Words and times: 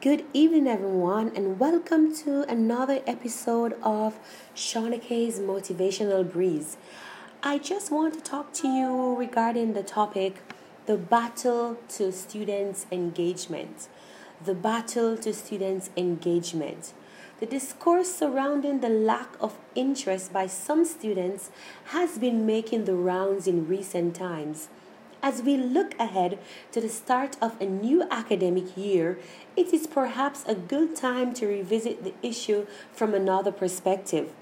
Good 0.00 0.26
evening, 0.32 0.68
everyone, 0.68 1.32
and 1.34 1.58
welcome 1.58 2.14
to 2.18 2.42
another 2.42 3.00
episode 3.04 3.74
of 3.82 4.16
Shaunake's 4.54 5.40
Motivational 5.40 6.30
Breeze. 6.30 6.76
I 7.42 7.58
just 7.58 7.90
want 7.90 8.14
to 8.14 8.20
talk 8.20 8.52
to 8.52 8.68
you 8.68 9.16
regarding 9.16 9.72
the 9.72 9.82
topic 9.82 10.36
the 10.86 10.96
battle 10.96 11.78
to 11.96 12.12
students' 12.12 12.86
engagement. 12.92 13.88
The 14.44 14.54
battle 14.54 15.16
to 15.16 15.34
students' 15.34 15.90
engagement. 15.96 16.92
The 17.40 17.46
discourse 17.46 18.14
surrounding 18.14 18.78
the 18.78 18.88
lack 18.88 19.30
of 19.40 19.58
interest 19.74 20.32
by 20.32 20.46
some 20.46 20.84
students 20.84 21.50
has 21.86 22.18
been 22.18 22.46
making 22.46 22.84
the 22.84 22.94
rounds 22.94 23.48
in 23.48 23.66
recent 23.66 24.14
times. 24.14 24.68
As 25.28 25.42
we 25.42 25.58
look 25.58 25.94
ahead 26.00 26.38
to 26.72 26.80
the 26.80 26.88
start 26.88 27.36
of 27.42 27.60
a 27.60 27.66
new 27.66 28.02
academic 28.10 28.74
year, 28.78 29.18
it 29.56 29.74
is 29.74 29.86
perhaps 29.86 30.42
a 30.48 30.54
good 30.54 30.96
time 30.96 31.34
to 31.34 31.46
revisit 31.46 32.02
the 32.02 32.14
issue 32.26 32.66
from 32.94 33.12
another 33.12 33.52
perspective. 33.52 34.32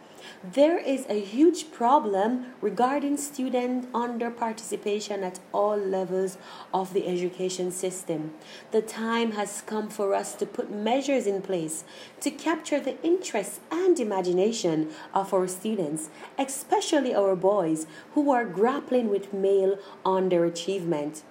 There 0.43 0.79
is 0.79 1.07
a 1.09 1.21
huge 1.21 1.71
problem 1.73 2.47
regarding 2.61 3.17
student 3.17 3.89
under 3.95 4.31
participation 4.31 5.23
at 5.25 5.41
all 5.53 5.77
levels 5.77 6.39
of 6.73 6.93
the 6.93 7.07
education 7.07 7.71
system. 7.71 8.35
The 8.71 8.83
time 8.83 9.33
has 9.33 9.63
come 9.63 9.89
for 9.89 10.15
us 10.15 10.35
to 10.37 10.47
put 10.47 10.71
measures 10.71 11.27
in 11.27 11.43
place 11.43 11.85
to 12.21 12.31
capture 12.31 12.81
the 12.81 13.01
interest 13.03 13.61
and 13.71 13.99
imagination 13.99 14.91
of 15.15 15.33
our 15.35 15.49
students, 15.49 16.11
especially 16.39 17.15
our 17.15 17.37
boys 17.37 17.87
who 18.15 18.31
are 18.31 18.45
grappling 18.45 19.09
with 19.09 19.33
male 19.33 19.79
underachievement. 20.05 21.23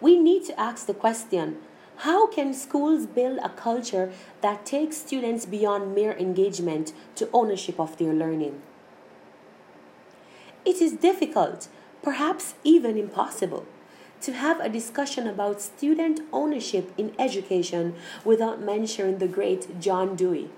We 0.00 0.18
need 0.18 0.44
to 0.44 0.60
ask 0.60 0.86
the 0.86 0.94
question 0.94 1.58
how 1.98 2.28
can 2.28 2.54
schools 2.54 3.06
build 3.06 3.38
a 3.42 3.48
culture 3.48 4.12
that 4.40 4.64
takes 4.64 4.98
students 4.98 5.46
beyond 5.46 5.94
mere 5.94 6.12
engagement 6.12 6.92
to 7.16 7.28
ownership 7.32 7.80
of 7.80 7.96
their 7.98 8.12
learning? 8.12 8.62
It 10.64 10.80
is 10.80 10.92
difficult, 10.92 11.68
perhaps 12.02 12.54
even 12.62 12.96
impossible, 12.96 13.66
to 14.20 14.32
have 14.32 14.60
a 14.60 14.68
discussion 14.68 15.26
about 15.26 15.60
student 15.60 16.20
ownership 16.32 16.92
in 16.96 17.14
education 17.18 17.94
without 18.24 18.60
mentioning 18.60 19.18
the 19.18 19.28
great 19.28 19.80
John 19.80 20.14
Dewey. 20.14 20.50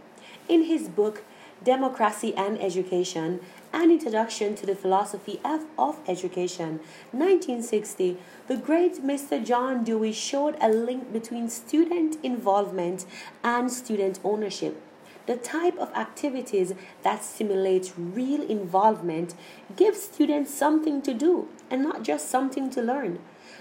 In 0.48 0.64
his 0.64 0.88
book, 0.88 1.22
Democracy 1.62 2.34
and 2.36 2.60
Education, 2.60 3.40
an 3.72 3.90
Introduction 3.90 4.54
to 4.54 4.64
the 4.64 4.74
Philosophy 4.74 5.40
of, 5.44 5.98
Education, 6.08 6.80
1960, 7.12 8.16
the 8.46 8.56
great 8.56 9.04
Mr. 9.04 9.44
John 9.44 9.84
Dewey 9.84 10.12
showed 10.12 10.56
a 10.60 10.70
link 10.70 11.12
between 11.12 11.50
student 11.50 12.16
involvement 12.22 13.04
and 13.44 13.70
student 13.70 14.20
ownership. 14.24 14.80
The 15.26 15.36
type 15.36 15.76
of 15.76 15.92
activities 15.92 16.72
that 17.02 17.22
stimulate 17.22 17.92
real 17.96 18.42
involvement 18.42 19.34
give 19.76 19.96
students 19.96 20.52
something 20.52 21.02
to 21.02 21.12
do 21.12 21.48
and 21.70 21.82
not 21.82 22.02
just 22.02 22.30
something 22.30 22.70
to 22.70 22.80
learn. 22.80 23.18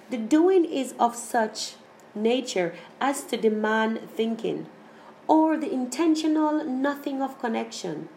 The 0.09 0.17
doing 0.17 0.63
is 0.63 0.93
of 0.97 1.15
such 1.15 1.75
nature 2.15 2.73
as 3.01 3.23
to 3.25 3.37
demand 3.37 3.99
thinking, 4.15 4.67
or 5.29 5.55
the 5.55 5.71
intentional 5.71 6.65
nothing 6.65 7.21
of 7.21 7.39
connection 7.39 8.09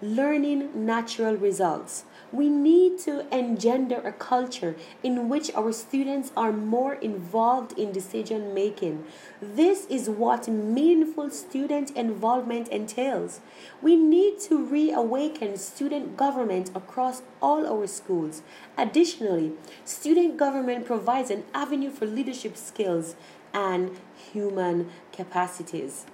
learning 0.00 0.86
natural 0.86 1.36
results. 1.36 2.04
We 2.30 2.48
need 2.48 2.98
to 3.00 3.26
engender 3.34 3.96
a 3.96 4.12
culture 4.12 4.76
in 5.02 5.28
which 5.28 5.52
our 5.54 5.72
students 5.72 6.30
are 6.36 6.52
more 6.52 6.94
involved 6.94 7.76
in 7.78 7.90
decision 7.90 8.54
making. 8.54 9.04
This 9.40 9.86
is 9.86 10.08
what 10.10 10.46
meaningful 10.46 11.30
student 11.30 11.90
involvement 11.92 12.68
entails. 12.68 13.40
We 13.80 13.96
need 13.96 14.38
to 14.40 14.64
reawaken 14.64 15.56
student 15.56 16.16
government 16.16 16.70
across 16.74 17.22
all 17.40 17.66
our 17.66 17.86
schools. 17.86 18.42
Additionally, 18.76 19.52
student 19.84 20.36
government 20.36 20.84
provides 20.86 21.30
an 21.30 21.44
avenue 21.54 21.90
for 21.90 22.06
leadership 22.06 22.56
skills 22.56 23.16
and 23.54 23.96
human 24.32 24.90
capacities. 25.12 26.04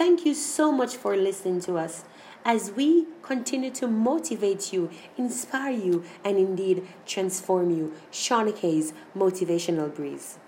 Thank 0.00 0.24
you 0.24 0.32
so 0.32 0.72
much 0.72 0.96
for 0.96 1.14
listening 1.14 1.60
to 1.60 1.76
us 1.76 2.04
as 2.42 2.70
we 2.70 3.04
continue 3.20 3.70
to 3.72 3.86
motivate 3.86 4.72
you, 4.72 4.88
inspire 5.18 5.72
you, 5.72 6.04
and 6.24 6.38
indeed 6.38 6.88
transform 7.04 7.68
you. 7.68 7.92
Shauna 8.10 8.94
Motivational 9.14 9.94
Breeze. 9.94 10.38